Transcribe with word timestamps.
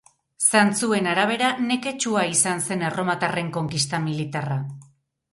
Zantzuen 0.51 1.09
arabera, 1.09 1.49
neketsua 1.65 2.23
izan 2.31 2.63
zen 2.69 2.81
erromatarren 2.87 3.51
konkista 3.59 4.01
militarra. 4.07 4.57